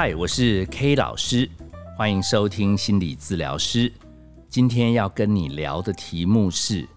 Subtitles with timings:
[0.00, 1.50] 嗨，我是 K 老师，
[1.96, 3.92] 欢迎收听心理治疗师。
[4.48, 6.88] 今天要跟你聊的题目是：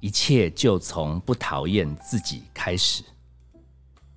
[0.00, 3.04] 一切就从不讨厌自己开始。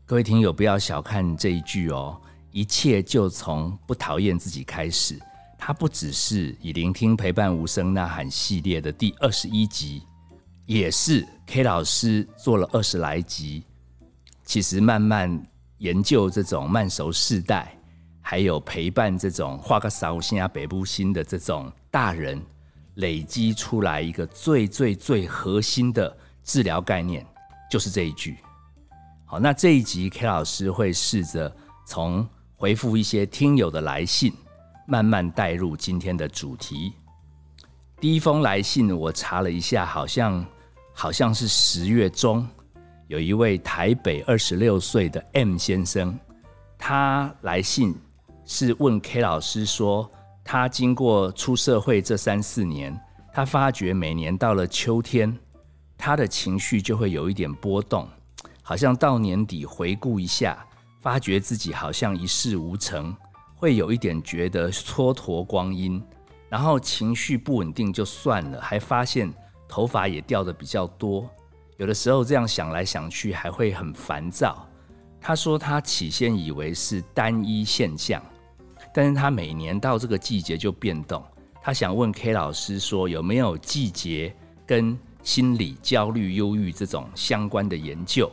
[0.06, 2.18] 各位听友，不要小看这一句哦，
[2.54, 5.20] 一切就从不讨厌自己开始。
[5.58, 10.02] 它不只是以聆听陪伴无声呐喊系列的第二十一集，
[10.66, 13.66] 也是 K 老师做了二十来集。
[14.46, 15.46] 其实慢慢
[15.80, 17.78] 研究这种慢熟世代，
[18.30, 22.40] 还有陪伴这种画个扫心啊北部心的这种大人，
[22.98, 27.26] 累积出来一个最最最核心的治疗概念，
[27.72, 28.38] 就是这一句。
[29.26, 31.52] 好，那这一集 K 老师会试着
[31.88, 32.24] 从
[32.56, 34.32] 回复一些听友的来信，
[34.86, 36.94] 慢慢带入今天的主题。
[38.00, 40.46] 第一封来信我查了一下，好像
[40.94, 42.48] 好像是十月中。
[43.08, 46.16] 有一位台北二十六岁的 M 先生，
[46.78, 47.96] 他来信
[48.52, 50.10] 是问 K 老师说，
[50.44, 53.00] 他经过出社会这三四年，
[53.32, 55.38] 他发觉每年到了秋天，
[55.96, 58.10] 他的情绪就会有一点波动，
[58.64, 60.66] 好像到年底回顾一下，
[61.00, 63.16] 发觉自己好像一事无成，
[63.56, 66.04] 会有一点觉得蹉跎光阴，
[66.50, 69.32] 然后情绪不稳定就算了，还发现
[69.68, 71.30] 头发也掉的比较多。
[71.78, 74.68] 有的时候这样想来想去，还会很烦躁。
[75.22, 78.20] 他说他起先以为是单一现象，
[78.94, 81.24] 但是他每年到这个季节就变动。
[81.62, 88.32] 他想问 K 老师说，有没有季节跟心理焦虑、忧郁这种相关的研究？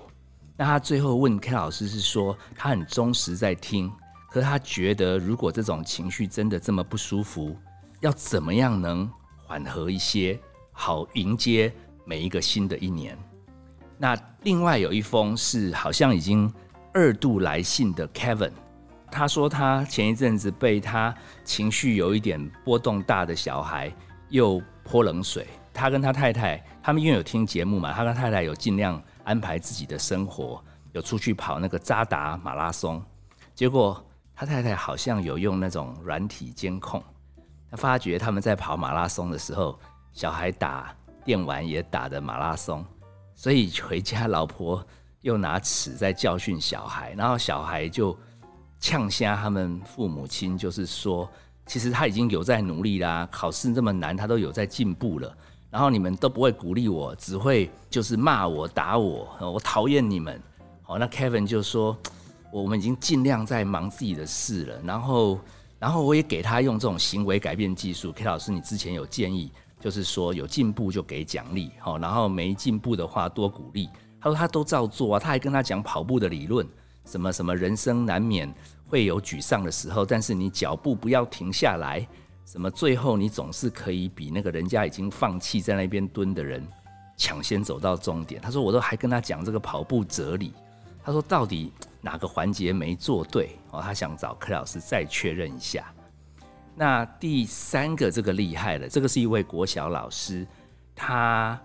[0.57, 3.93] 那他最后问 K 老师是说，他很忠实在听，
[4.31, 7.55] 可是他觉得如果这种情绪真的这么不舒服，
[8.01, 9.11] 要怎么样能
[9.45, 10.39] 缓和一些，
[10.73, 11.73] 好迎接
[12.05, 13.19] 每一个新的一年？
[13.99, 16.51] 那另外有一封是好像已经
[16.95, 18.53] 二度来信的 Kevin，
[19.11, 23.93] 他说他前一阵子被他情绪有一点波动大的小孩
[24.29, 30.63] 又泼冷水，他跟他太太他们因为有听节目嘛，他跟太太有尽量安排自己的生活，
[30.93, 33.03] 有出去跑那个扎达马拉松，
[33.55, 37.03] 结果他太太好像有用那种软体监控，
[37.71, 39.79] 他发觉他们在跑马拉松的时候，
[40.13, 40.95] 小孩打
[41.25, 42.85] 电玩也打的马拉松。
[43.35, 44.85] 所以回家，老婆
[45.21, 48.17] 又拿尺在教训小孩，然后小孩就
[48.81, 51.29] 呛瞎他们父母亲，就是说，
[51.67, 55.37] 其实他已经有在努力啦，考试这么难，他都有在进步了。
[55.71, 60.41] 然后你们都不会鼓励我，只会就是骂我、打我，我讨厌你们。
[60.83, 61.97] 好，那 Kevin 就说，
[62.53, 64.81] 我们已经尽量在忙自己的事了。
[64.83, 65.39] 然后，
[65.79, 68.13] 然后我也给他用这种行为改变技术。
[68.13, 69.53] K 老师，你之前有建议。
[69.79, 73.89] 就是说有进步就给奖励，好，然后没进步的话多鼓励。
[74.19, 76.67] 他说他都照做啊，他还跟他讲跑步的理论，
[77.07, 78.53] 什么什么人生难免
[78.87, 82.07] 会有沮丧的时候，但是你脚步不要停下来，
[82.45, 86.63] 什么最后你总是可以比那个人家已经放弃在那边蹲的人
[87.17, 88.39] 抢先走到终点。
[88.43, 90.53] 他说我都还跟他讲这个跑步哲理，
[91.03, 95.85] 他说到底哪个环节没做对哦，他想找柯老师再确认一下。
[96.75, 100.47] 那第三个这个厉害了，这个是一位国小老师，
[100.95, 101.59] 他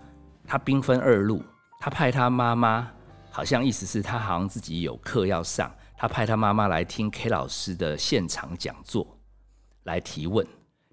[0.46, 1.42] 他兵分二路，
[1.78, 2.90] 他派他妈妈，
[3.34, 9.18] 好像意思是他好像自己有课要上，他派他妈妈来听 K 老师的现场讲座，
[9.84, 10.46] 来提问，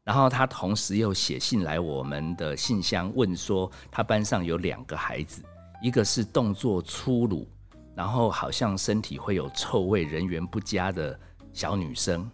[0.06, 5.44] 然后他同时又写信来我们的信箱问说，他班上有两个孩子，
[5.82, 7.46] 一个是动作粗鲁，
[7.94, 11.20] 然后好像身体会有臭味、人缘不佳的
[11.52, 12.32] 小女生。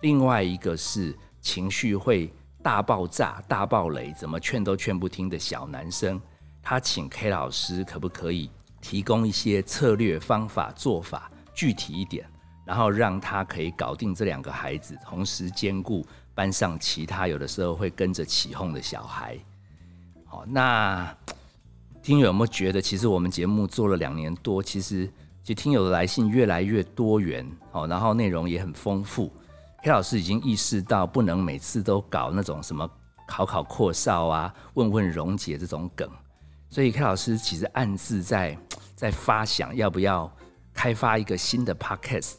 [0.00, 6.18] 另外一个是情绪会大爆炸、大爆雷，怎么劝都劝不听的小男生，
[6.62, 8.50] 他请 K 老师可不可以
[8.82, 12.28] 提供一些策略、方法、做法，具体一点，
[12.66, 16.04] 然后让他可以搞定这两个孩子，同时兼顾
[16.34, 19.38] 班上其他有的时候会跟着起哄的小孩。
[20.26, 21.16] 好，那
[22.02, 25.06] 听友有没有觉得，其实我们节目做了两年多，其实
[25.42, 29.32] 其实听友的来信越来越多元，好，然后内容也很丰富。
[29.78, 32.88] 黑老师已经意识到，不能每次都搞那种什么
[33.26, 36.10] 考考阔少啊、问问溶解这种梗，
[36.72, 38.56] 所以 K 老师其实暗自在
[38.96, 40.34] 在发想，要不要
[40.72, 42.36] 开发一个新的 Podcast，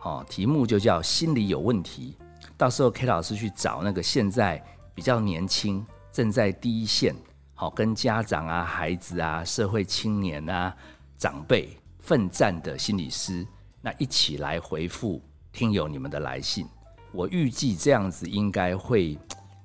[0.00, 2.16] 哦，题目就叫“心理有问题”。
[2.56, 7.16] 到时候 K 老师去找那个现在比较年轻、正在第一线，
[7.52, 10.72] 好跟家长啊、孩子啊、社会青年啊、
[11.18, 13.44] 长辈奋战的心理师，
[13.82, 15.20] 那一起来回复。
[15.50, 16.64] 听友你们的来信，
[17.10, 19.18] 我预计这样子应该会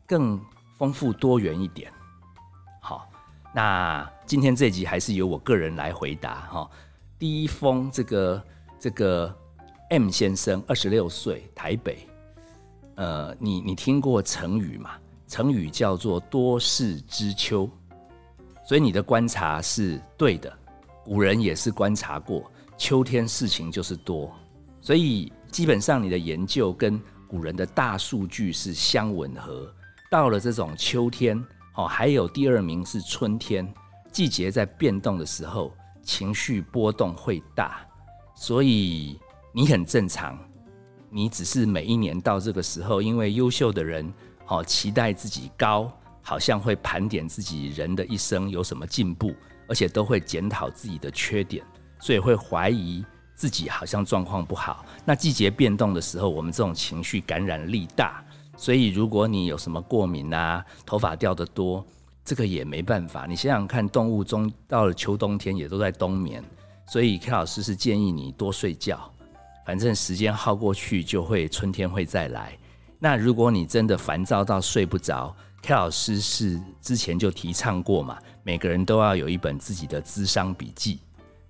[0.07, 0.41] 更
[0.79, 1.93] 丰富多元一点。
[3.61, 6.71] 那今天这集还是由我个人来回答哈。
[7.17, 8.43] 第一封这个
[8.79, 9.35] 这个
[9.89, 12.07] M 先生，二十六岁，台北。
[12.95, 14.91] 呃，你你听过成语吗？
[15.27, 17.69] 成语叫做多事之秋，
[18.65, 20.57] 所以你的观察是对的。
[21.03, 24.33] 古人也是观察过，秋天事情就是多，
[24.79, 26.97] 所以基本上你的研究跟
[27.27, 29.69] 古人的大数据是相吻合。
[30.09, 31.45] 到了这种秋天，
[31.79, 33.65] 哦，还有第二名是春天，
[34.11, 35.73] 季节在变动的时候，
[36.03, 37.79] 情绪波动会大，
[38.35, 39.17] 所以
[39.53, 40.37] 你很正常。
[41.09, 44.13] 你只是每一年到这个时候，因为优秀的人，
[44.47, 45.89] 哦期待自己高，
[46.21, 49.33] 好像会盘点自己人的一生有什么进步，
[49.65, 51.65] 而且都会检讨自己的缺点，
[52.01, 53.05] 所以会怀疑
[53.35, 54.85] 自己好像状况不好。
[55.05, 58.21] 那季节变动的时候，我们这种情绪感染力大，
[58.59, 61.83] 所以如果你有什么过敏啊，头发掉的多，
[62.25, 63.25] 这个也没办法。
[63.25, 66.43] 你想想看，动物中到了秋冬天也都在冬眠，
[66.85, 68.99] 所以 K 老师是建议你多睡觉。
[69.65, 72.51] 反正时间耗过去，就会春天会再来。
[72.99, 80.99] 那如果你真的烦躁到睡不着，K 老师是之前就提倡过嘛，每个人都要有一本自己的智商笔记，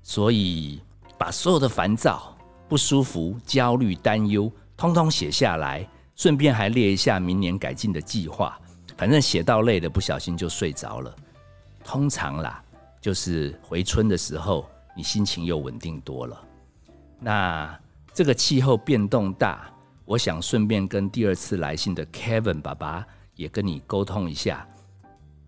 [0.03, 0.79] 所以
[1.17, 8.59] 把所有的烦躁、不舒服、焦虑、担忧，通通写下来，顺便还列一下明年改进的计划。
[8.97, 11.15] 反正写到累了，不小心就睡着了。
[11.81, 12.61] 通常啦，
[12.99, 16.45] 就是回春的时候，你心情又稳定多了。
[17.19, 17.79] 那。
[18.11, 19.71] 这个气候变动大，
[20.03, 23.05] 我想顺便跟第二次来信的 Kevin 爸爸
[23.35, 24.67] 也跟你沟通一下。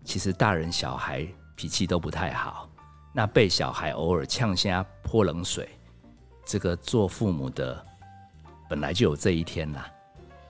[0.04, 2.70] 其实大人小孩脾气都不太好，
[3.12, 5.68] 那被小孩偶尔呛下泼冷水，
[6.46, 7.84] 这个做父母的
[8.70, 9.86] 本来就有这一天啦。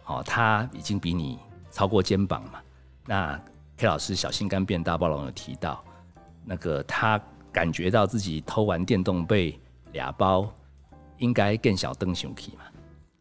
[0.02, 1.38] 好，他已经比你
[1.70, 2.60] 超过肩膀嘛。
[3.06, 3.40] 那
[3.76, 5.84] K 老师小心肝变大暴龙有提到，
[6.44, 7.20] 那个他
[7.50, 9.58] 感觉到自己偷完电动被
[9.92, 10.52] 俩包。
[11.18, 12.64] 应该更小灯熊皮嘛，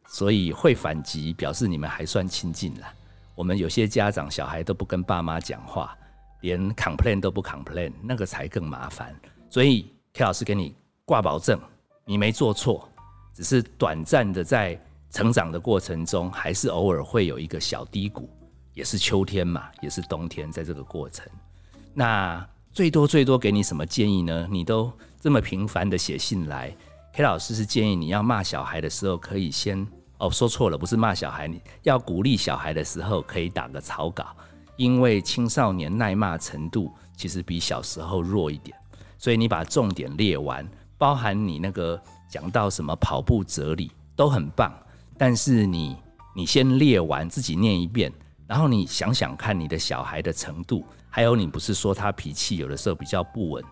[0.08, 2.88] 所以会反击，表示你们还算亲近了。
[3.36, 5.96] 我们有些家长小孩都不跟爸妈讲话，
[6.40, 9.16] 连 complain 都不 complain，那个才更麻烦。
[9.52, 10.76] 所以 K 老师给你
[11.06, 11.62] 挂保证，
[12.04, 12.90] 你没做错，
[13.36, 14.80] 只是短暂的在
[15.12, 18.30] 成长的过程中，还是偶尔会有一个小低谷，
[18.74, 21.28] 也是秋天嘛，也是冬天，在这个过程，
[21.94, 24.48] 那最多最多给你什么建议呢？
[24.50, 26.74] 你都这么频繁的写信来。
[27.14, 29.86] K 老师是建议你要骂小孩的时候，可以先
[30.18, 34.28] 哦说错了，不是骂小孩，你要鼓励小孩的时候，可以打个草稿，
[34.78, 38.74] 因为青少年耐骂程度其实比小时候弱一点，
[39.18, 40.66] 所以你把重点列完，
[40.98, 44.74] 包含你那个讲到什么跑步哲理都很棒，
[45.22, 45.96] 但是你
[46.36, 48.12] 你先列完自己念一遍，
[48.48, 53.64] 然后你想想看你的小孩的程度，还有你不是说他脾气有的时候比较不稳，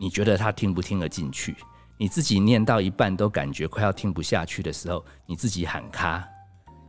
[0.00, 1.54] 你觉得他听不听得进去？
[1.96, 6.26] 你自己念到一半都感觉快要听不下去的时候，你自己喊卡。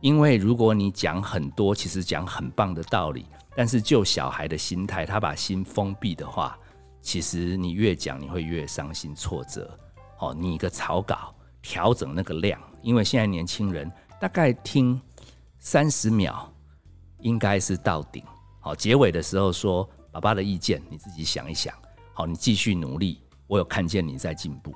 [0.00, 6.58] 因为如果你讲很多，其实讲很棒的道理，但是就小孩的心态，他把心封闭的话，
[7.00, 9.78] 其实你越讲你会越伤心挫折。
[10.18, 11.32] 哦，你一个草稿
[11.62, 13.90] 调整那个量，因为现在年轻人
[14.20, 15.00] 大概听
[15.58, 16.52] 三十秒
[17.20, 18.22] 应该是到顶。
[18.60, 21.74] 好，结尾的时候说爸爸的意见，你自己想一想。
[22.12, 24.74] 好，你继续努力，我有看见你在进步。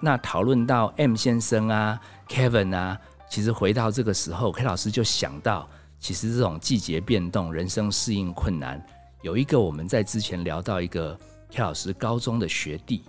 [0.00, 2.98] 那讨论到 M 先生啊，Kevin 啊，
[3.28, 8.84] 其实回到这个时候，K 老师就想到，其实这种季节变动、人生适应困难，
[9.22, 11.18] 有一个我们在之前聊到一个
[11.50, 13.02] K 老师高中的学弟，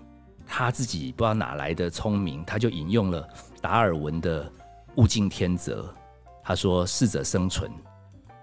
[0.46, 3.27] 他自己不知道哪来的聪明，他就引用了
[3.62, 4.51] 达尔文的
[4.98, 5.94] “物竞天择”，
[6.44, 7.72] 他说“适者生存”，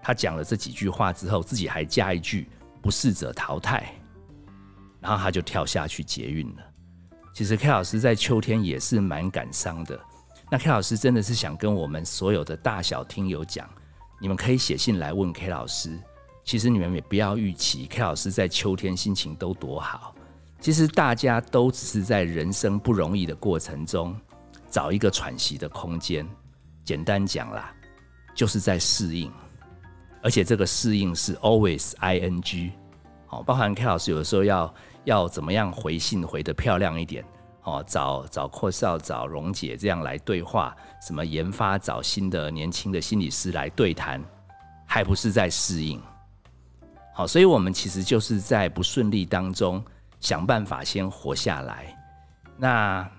[0.01, 2.49] 他讲了这几句话之后，自己还加一句
[2.81, 3.93] “不适者淘汰”，
[5.01, 6.63] 然后他就跳下去捷运了。
[7.33, 9.99] 其实 K 老师在秋天也是蛮感伤的。
[10.49, 13.69] 那 K 老师真的是想跟我们所有的大小听友讲，
[14.19, 15.97] 你们可以写信来问 K 老师。
[16.43, 20.15] 其实你们也不要预期 K 老师在秋天心情都多好。
[20.59, 24.19] 其实大家都只是在人生不容易的过程中
[24.69, 26.27] 找一个喘息的空间。
[26.83, 27.73] 简单讲啦，
[28.35, 29.31] 就是在适应。
[30.21, 32.71] 而且这个适应是 always ing。
[33.27, 34.73] 好，包含 K 老师有的时候要。
[35.05, 37.23] 要怎么样回信回的漂亮一点？
[37.63, 44.21] 哦，找找阔少、找蓉姐这样来对话，什么研发找新的年轻的心理师来对谈，
[44.85, 45.99] 还不是在适应？
[47.13, 49.83] 好，所以我们其实就是在不顺利当中
[50.19, 51.97] 想办法先活下来。
[52.57, 53.09] 那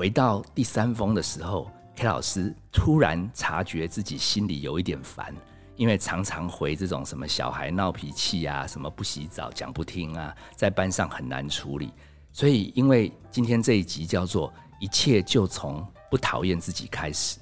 [0.00, 5.36] 回到第三封的时候，K 老师突然察觉自己心里有一点烦。
[5.76, 11.92] 因为常常回这种什么小孩闹脾气啊，什么不洗澡、讲不听啊，在班上很难处理。
[12.32, 17.38] 所以，因为今天这一集叫做“一切就从不讨厌自己开始。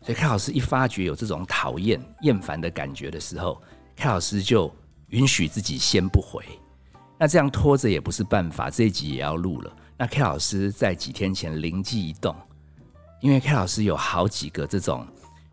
[0.00, 3.60] 所以 K 老师一发觉有这种讨厌、厌烦的感觉的时候
[3.96, 4.72] ，K 老师就
[5.08, 6.44] 允许自己先不回。
[7.18, 9.76] 那这样拖着也不是办法，这一集也要录了。
[9.98, 12.36] 那 K 老师在几天前灵机一动，
[13.20, 15.06] 因为 K 老师有好几个这种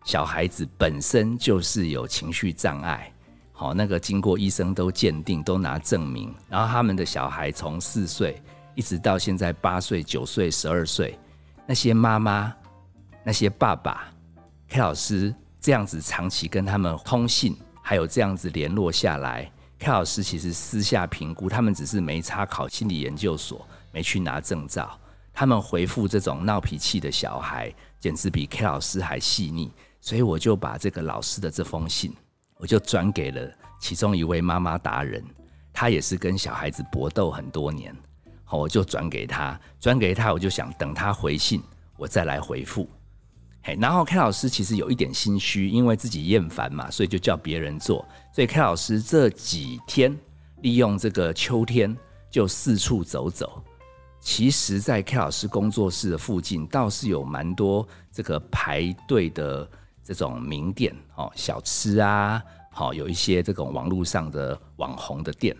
[0.04, 3.10] 小孩子本身就是有情绪障碍，
[3.52, 8.42] 好，那个经过医生都鉴定，都拿证明，然后他们的小孩从四岁
[8.74, 11.18] 一直到现在八岁、九岁、十二岁，
[11.66, 12.54] 那些妈妈、
[13.24, 14.12] 那些爸爸
[14.68, 23.66] ，K 老师这样子长期跟他们通信，还有这样子联络下来，K 老师其实私下评估，他们只是没插考心理研究所。
[23.94, 24.98] 没去拿证照，
[25.32, 29.70] 他们回复这种闹脾气的小孩，简直比 K 老师还细腻。
[30.00, 32.12] 所以我就把这个老师的这封信，
[32.58, 35.24] 我就转给了其中一位妈妈达人，
[35.72, 37.96] 他也是跟小孩子搏斗很多年。
[38.44, 41.62] 好，我就转给他，转给他，我就想等他回信，
[41.96, 42.86] 我再来回复。
[43.62, 48.06] 嘿，然后 K 老师其实有一点心虚，因为自己厌烦嘛，所以就叫别人做。
[48.34, 50.14] 所以 K 老师这几天
[50.60, 51.96] 利用这个秋天，
[52.30, 53.64] 就四处走走。
[54.24, 59.68] 其实，在 K 老师工作室的附近，倒是有蛮多这个排队的
[60.02, 65.54] 这种名店哦，小吃啊，好有一些这种网络上的网红的店。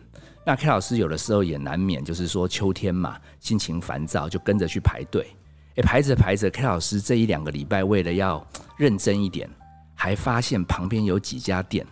[0.46, 5.26] 那 K 老师有的时候也难免就是说秋天嘛，心情烦躁，就跟着去排队。
[5.74, 8.44] 诶，排着排着，K 老师这一两个礼拜为了要
[8.78, 9.48] 认真一点，
[9.94, 11.86] 还发现旁边有几家店，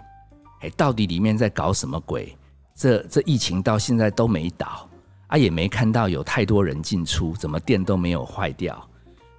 [0.63, 2.35] 诶，到底里面在搞什么鬼？
[2.75, 4.89] 这这疫情到现在都没倒。
[5.33, 8.87] 他也没看到有太多人进出，怎么店都没有坏掉？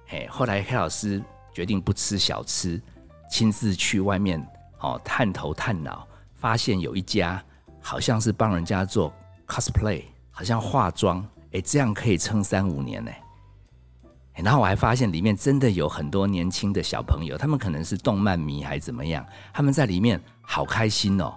[0.08, 1.22] 嘿，后来黑老师
[1.52, 2.82] 决定不吃小吃，
[3.30, 4.44] 亲自去外面
[4.80, 7.40] 哦探头探脑，发现有一家
[7.80, 9.14] 好像是帮人家做
[9.46, 13.12] cosplay，好像化妆，哎，这样可以撑三五年呢。
[14.34, 21.32] 然后我还发现里面真的有很多年轻的小朋友，他们可能是动漫迷还怎么样，他们在里面好开心哦。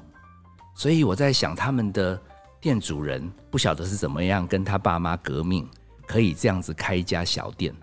[0.74, 2.20] 所以我在想他们的。
[2.60, 5.68] 店主人不晓得是怎么样跟他爸妈革命，
[6.08, 7.74] 可以这样子开一家小店。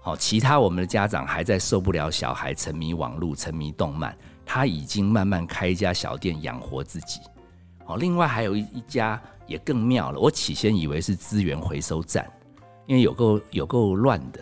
[0.00, 7.20] 好，其他我们的家长还在受不了小孩沉迷网络、沉迷动漫，他已经慢慢开一家小店养活自己。
[7.84, 12.30] 好，另外还有一一家也更妙了，我起先以为是资源回收站，
[12.86, 14.40] 因为有够有够乱的。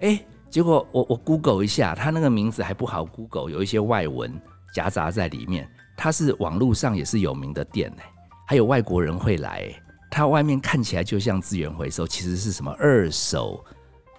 [0.00, 4.32] 哎，结果我我 Google 一下，他那个名字还不好 Google，有一些外文
[4.74, 5.70] 夹杂在里面。
[5.96, 8.02] 它是网络上也是有名的店呢。
[8.50, 9.72] 还有外国人会来，
[10.10, 13.64] 它外面看起来就像资源回收，其实是什么二手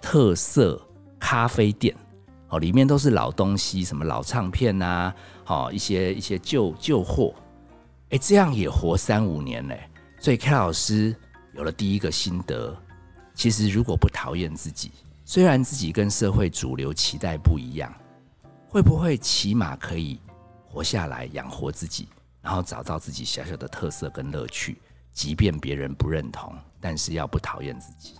[0.00, 0.80] 特色
[1.20, 1.94] 咖啡店
[2.48, 5.12] 哦，里面都是老东西，什么老唱片呐，
[5.44, 7.34] 好一些一些旧旧货，
[8.08, 9.78] 哎，这样也活三五年嘞。
[10.18, 11.14] 所以 K 老师
[11.52, 12.74] 有了第一个心得，
[13.34, 14.92] 其实如果不讨厌自己，
[15.26, 17.94] 虽然自己跟社会主流期待不一样，
[18.66, 20.18] 会不会起码可以
[20.64, 22.08] 活下来，养活自己？
[22.42, 24.82] 然后找到自己小小的特色跟乐趣，
[25.12, 28.16] 即便别人不认同，但是要不讨厌自己。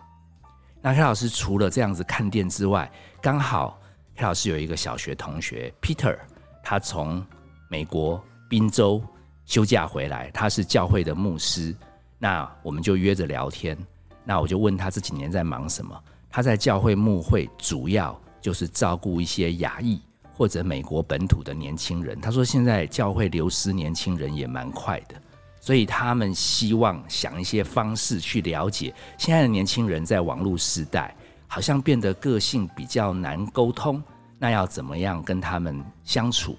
[0.81, 3.81] 那黑老师除了这样子看店之外，刚好
[4.17, 6.17] 黑老师有一个小学同学 Peter，
[6.63, 7.25] 他从
[7.69, 9.03] 美国宾州
[9.45, 11.75] 休假回来，他是教会的牧师。
[12.19, 13.77] 那我们就约着聊天。
[14.25, 16.01] 那我就问他这几年在忙什么？
[16.31, 20.01] 他在教会牧会，主要就是照顾一些牙医。
[20.35, 25.15] 或者美国本土的年轻人，他说现在教会流失年轻人也蛮快的，
[25.61, 31.15] 所以他们希望想一些方式去了解现在的年轻人在网络时代
[31.47, 34.03] 好像变得个性比较难沟通，
[34.39, 36.57] 那要怎么样跟他们相处？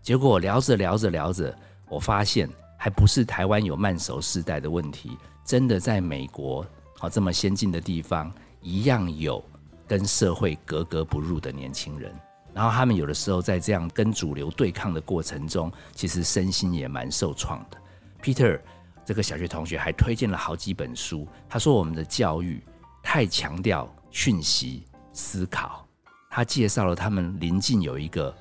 [0.00, 1.54] 结果聊着聊着聊着，
[1.88, 2.48] 我发现
[2.78, 6.64] 还不是台湾有慢熟世代的问题，真的在美国
[6.96, 8.32] 好这么先进的地方，
[8.62, 9.44] 一样有
[9.86, 12.14] 跟社会格格不入的年轻人。
[12.58, 17.78] 然后他们有的时候在这样跟主流对抗的过程中，其实身心也蛮受创的。
[18.20, 18.60] Peter
[19.04, 22.60] 这个小学同学还推荐了好几本书，他说我们的教育
[23.00, 25.86] 太强调讯息思考。
[26.28, 28.34] 他介绍了他们邻近有一个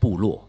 [0.00, 0.48] 部落，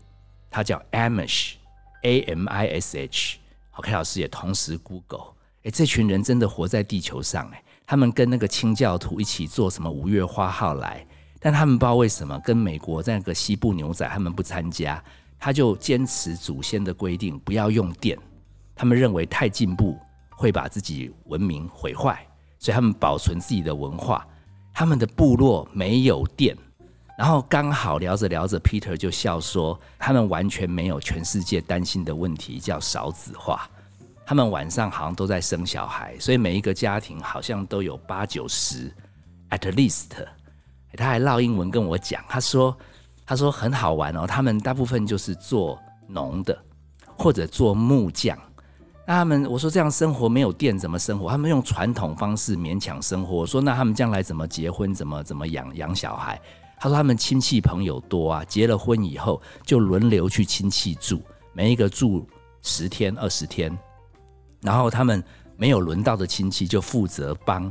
[0.49, 3.39] 他叫 Amish，A M I S H。
[3.69, 5.33] 好，K 老师也同时 Google，
[5.63, 11.05] 哎，这群人真的活在地球上哎，他们跟那个清教徒一起做什么五月花号来。
[11.39, 15.01] 但他们不知道为什么跟美国在那个西部牛仔他们不参加，
[15.39, 18.17] 他就坚持祖先的规定，不要用电。
[18.75, 19.97] 他们认为太进步
[20.31, 22.25] 会把自己文明毁坏，
[22.59, 24.25] 所以他们保存自己的文化。
[24.73, 26.55] 他们的部落没有电，
[27.17, 33.69] 然后刚好聊着聊着，Peter 就笑说，他们完全没有全世界担心的问题，叫少子化。
[34.25, 38.93] 他们晚上好像都在生小孩，所以每一个家庭好像都有八九十
[39.49, 40.11] ，at least。
[40.97, 42.75] 他还唠英文跟我讲，他说
[43.25, 46.57] 他说很好玩哦，他们大部分就是做农的
[47.17, 48.37] 或者做木匠。
[49.05, 51.29] 那他们我说这样生活没有电怎么生活？
[51.29, 53.37] 他们用传统方式勉强生活。
[53.37, 54.93] 我说那他们将来怎么结婚？
[54.93, 56.39] 怎么怎么养养小孩？
[56.79, 61.21] 他说他们亲戚朋友多啊，结了婚以后就轮流去亲戚住，
[61.53, 62.27] 每一个住
[62.61, 63.77] 十天二十天，
[64.61, 65.23] 然后他们
[65.57, 67.69] 没有轮到的亲戚就负责帮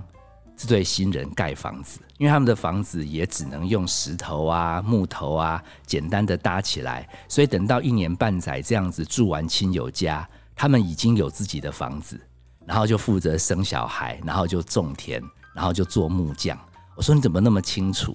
[0.59, 10.29] 这对新人盖房子，因为他们的房子也只能用石头啊、木头啊简单的搭起来，所以等到一年半载这样子住完亲友家。
[10.57, 12.21] 他们已经有自己的房子，
[12.67, 15.23] 然后就负责生小孩，然后就种田，
[15.55, 16.59] 然后就做木匠。
[16.97, 18.13] 我说你怎么那么清楚？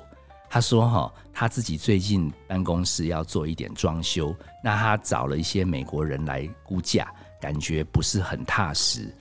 [0.50, 7.10] 他说哈，他自己最近办公室要做一点装修，那他找了一些美国人来估价，
[7.40, 9.16] 感觉不是很踏实，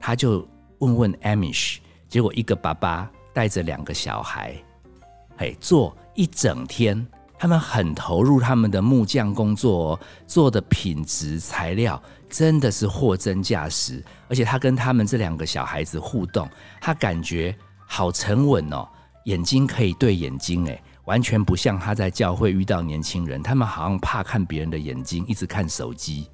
[0.00, 0.46] 他就
[0.80, 4.54] 问问 Amish，结果一个爸爸带着两个小孩，
[5.36, 7.06] 嘿，做一整天。
[7.38, 14.02] 他们很投入他们的木匠工作，做的品质材料真的是货真价实。
[14.26, 16.48] 而且他跟他们这两个小孩子互动，
[16.80, 17.54] 他感觉
[17.86, 18.88] 好沉稳哦，
[19.26, 26.30] 眼睛可以对眼睛，诶，完全不像他在教会遇到年轻人，他们好像怕看别人的眼睛，一直看手机。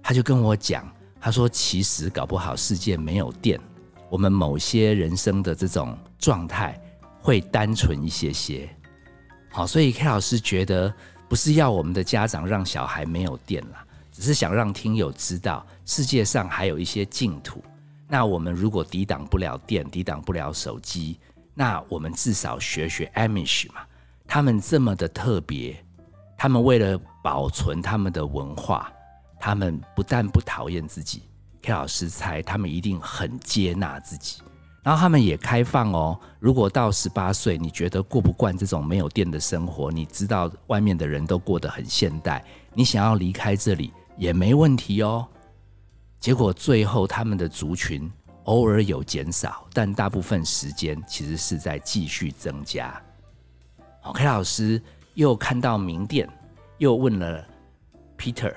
[0.00, 0.88] 他就跟我讲，
[1.20, 3.60] 他说其实搞不好世界没有电，
[4.08, 6.80] 我们某些人生的这种状态
[7.20, 8.68] 会单纯一些些。
[9.50, 10.92] 好，所以 K 老师觉得
[11.28, 13.76] 不是要我们的家长让小孩没有电了，
[14.12, 17.64] 只是想让听友知道世界上还有一些净土。
[18.08, 21.18] 那我们如果抵挡不了电，抵挡不了手机，
[21.54, 23.80] 那我们至少学学 Amish 嘛。
[24.28, 25.76] 他们这么的特别，
[26.36, 28.92] 他们为了保存他们的文化，
[29.40, 31.22] 他们不但不讨厌自己
[31.66, 34.40] ，K 老师猜他们一定很接纳自己。
[34.84, 45.26] 然后他们也开放哦，如果到十八岁，你觉得过不惯这种没有电的生活，你知道外面的人都过得很现代，你想要离开这里也没问题哦。
[46.20, 48.08] 结果最后他们的族群
[48.44, 53.02] 偶尔有减少，但大部分时间其实是在继续增加。
[54.04, 54.80] OK，老师
[55.14, 56.28] 又看到名店，
[56.78, 57.44] 又问了
[58.16, 58.54] Peter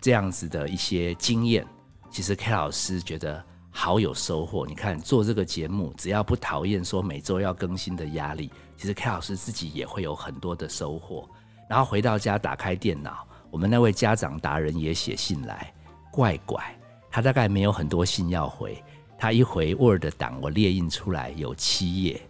[0.00, 1.66] 这样子的一些经验，
[2.14, 3.44] 其实 K 老师觉得。
[3.76, 4.64] 好有收获！
[4.64, 11.28] 你看做这个节目，只要不讨厌说每周要更新的压力，其实 K 老师自己也会有很多的收获。
[11.68, 15.74] 然后回到家打开电脑，我们那位家长达人也写信来，
[16.12, 16.62] 怪怪，
[17.10, 18.80] 他大概没有很多信要回，
[19.18, 22.22] 他一回 Word 档我列印出来有七页，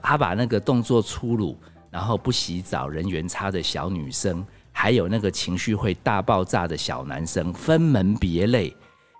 [0.00, 1.58] 他把那个动作粗鲁，
[1.90, 8.74] 然后不洗澡、人缘差的小女生，还有那个情绪会大爆炸的小男生分门别类。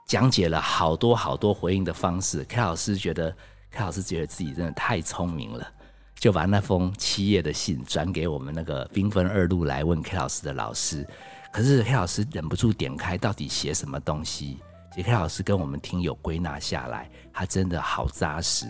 [0.06, 3.34] 讲解了好多好多回应的方式，K 老师觉得
[3.72, 5.66] ，K 老师觉得自己真的太聪明了，
[6.14, 11.04] 就把那封七页的信转给我们那个缤纷二路来问 K 老师的老师。
[11.52, 14.58] 可是 K 老师忍不住点开，到底写什么东西？
[14.94, 18.66] 其实 K 老师跟我们听友归纳下来，他真的好扎实。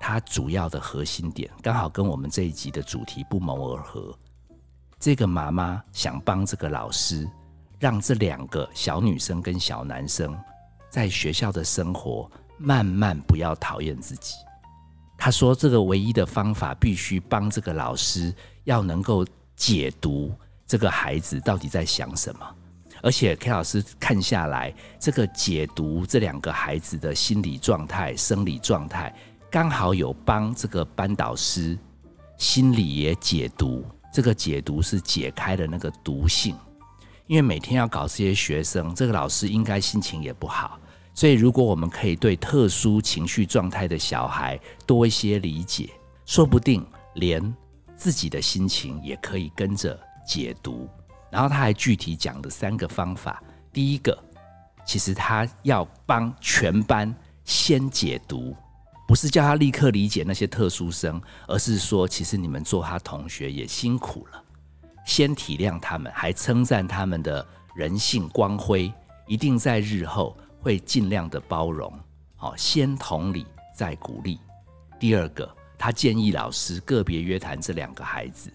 [0.00, 4.16] 他主要的核心点刚好跟我们这一集的主题不谋而合。
[4.98, 7.28] 这个妈妈想帮这个老师，
[7.78, 10.34] 让这两个小女生跟小男生。
[10.92, 14.34] 在学校的生活，慢慢不要讨厌自己。
[15.16, 18.30] 他说，这个唯一的方法，必须帮这个老师
[18.64, 19.24] 要能够
[19.56, 20.30] 解读
[20.66, 22.46] 这个孩子到底在想什么。
[23.02, 29.14] 而且 K 老师看下来，这个解读这两个孩子的心理状态、生理状态，
[29.50, 31.78] 刚好有帮这个班导师
[32.36, 33.82] 心理也解读。
[34.12, 36.54] 这个解读是解开了那个毒性，
[37.32, 40.78] 因为每天要搞这些学生，这个老师应该心情也不好。
[41.14, 45.88] 所以，如果我们可以对特殊情绪状态的小孩多一些理解，
[46.26, 47.42] 说不定连
[47.96, 50.86] 自己的心情也可以跟着解读。
[51.30, 53.42] 然后他还具体讲了三个方法：
[53.72, 54.22] 第一个，
[54.84, 57.14] 其实他要帮全班
[57.46, 58.54] 先解读，
[59.08, 61.18] 不是叫他立刻理解那些特殊生，
[61.48, 64.44] 而是说，其实你们做他同学也辛苦了，
[65.04, 68.92] 先体谅他们，还称赞他们的人性光辉，
[69.26, 70.36] 一定在日后。
[70.64, 71.92] 会尽量的包容，
[72.36, 74.38] 好，先同理再鼓励。
[75.00, 78.48] 第二个，他建议老师个别约谈这两个孩子，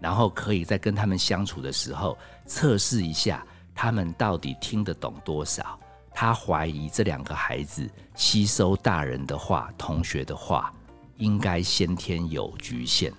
[0.00, 2.16] 然后可以在跟他们相处的时候
[2.46, 3.44] 测试一下
[3.74, 5.76] 他们到底听得懂多少。
[6.12, 10.72] 他怀疑这两个孩子吸收大人的话、同学的话，
[11.16, 13.12] 应该先天有局限。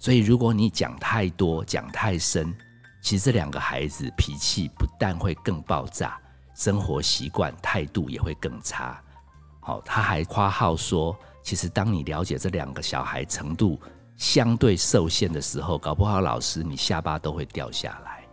[0.00, 2.56] 所以，如果你讲太多、讲太深，
[3.02, 6.18] 其实这两个孩子脾气不但会更爆炸。
[6.54, 8.98] 生活习惯态度也会更差。
[9.60, 13.78] 好，他还夸号说，其实当你了解这两个小孩程度
[14.16, 18.24] 相对受限的时候，搞不好老师你下巴都会掉下来。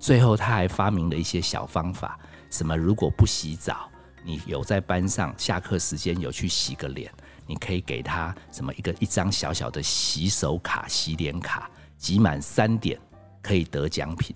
[0.00, 2.18] 最后他还发明了一些小方法，
[2.50, 3.88] 什么如果不洗澡，
[4.24, 7.12] 你有在班上下课时间有去洗个脸，
[7.46, 12.98] 你可以给他什么一个一张小小的洗手卡、洗脸卡，集满三点
[13.42, 14.34] 可以得奖品。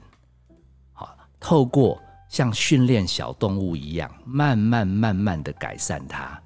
[0.92, 6.40] 好，透过像训练小动物一样，慢慢慢慢的改善它。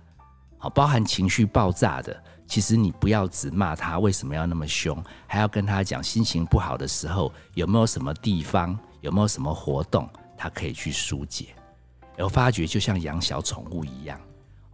[0.58, 2.22] 好，包含情绪爆炸的。
[2.44, 11.54] 其实你不要只骂他为什么要那么凶，还要跟他讲心情不好的时候有没有什么地方，有没有什么活动他可以去疏解。
[12.18, 14.20] 我发觉就像养小宠物一样，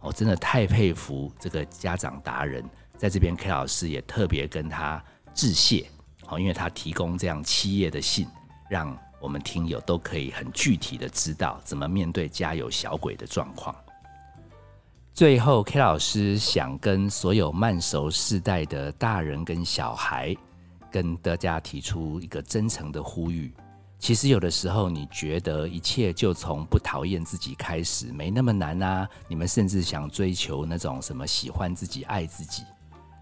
[0.01, 2.63] 我真的太佩服这个家长达人，
[2.97, 5.89] 在这边 K 老师也特别跟他致谢，
[6.25, 8.27] 好，因为他提供这样七页的信，
[8.69, 13.75] 让我们听友都可以很具体的知道怎么面对家有小鬼的状况。
[15.13, 20.33] 最后，K 老师想跟所有慢熟世代的大人跟小孩，
[20.89, 23.53] 跟大家提出一个真诚的呼吁。
[23.99, 29.07] 其实有的时候，你觉得一切就从不讨厌自己开始，没那么难啊。
[29.27, 32.63] 你们甚至想追求那种什么喜欢自己、爱自己。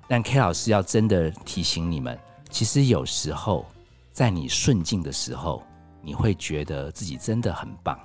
[0.08, 2.18] 但 K 老师要真的提醒你们，
[2.50, 3.66] 其实有时候
[4.12, 5.64] 在你顺境的时候，
[6.02, 7.98] 你会觉得自己真的很棒；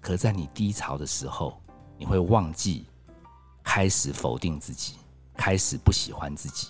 [0.00, 1.60] 可在你低潮的时候，
[1.98, 2.86] 你会忘记。
[3.66, 4.96] 开始否定自己，
[5.38, 6.68] 开始不喜欢自己，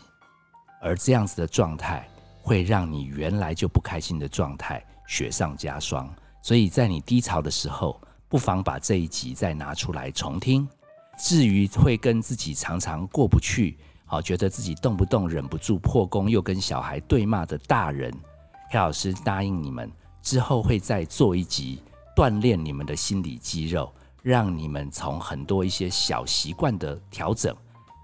[0.80, 2.08] 而这样子的状态
[2.40, 6.08] 会让你原来就不开心的状态雪上加霜。
[6.42, 10.68] 所以在你低潮的时候，不妨把这一集再拿出来重听。
[11.18, 18.12] 至于会跟自己常常过不去，好觉得自己动不动忍不住破功，又跟小孩对骂的大人，
[18.70, 19.90] 黑老师答应你们，
[20.22, 21.80] 之后会再做一集
[22.16, 23.92] 锻炼你们的心理肌肉。
[24.22, 27.54] 让你们从很多一些小习惯的调整，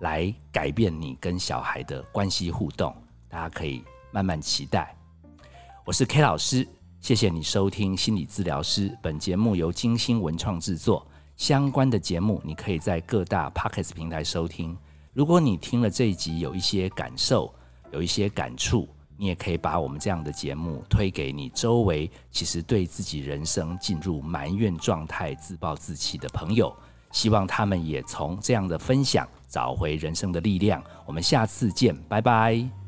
[0.00, 2.94] 来改变你跟小孩的关系互动，
[3.26, 3.82] 大家可以
[4.12, 4.94] 慢慢期待。
[5.82, 6.68] 我是 K 老师，
[7.00, 8.96] 谢谢你收听心理治疗师。
[9.02, 14.76] 本节目由金星文创制作，相关的节目你可以在各大 Pockets 平台收听。
[15.14, 17.52] 如果你听了这一集有一些感受，
[17.90, 18.88] 有一些感触。
[19.16, 26.74] 你也可以把我们这样的节目推给你周围，其实对自己人生进入埋怨状态、自暴自弃的朋友，
[27.12, 30.82] 希望他们也从这样的分享找回人生的力量。
[31.04, 32.79] 我们下次见，拜拜。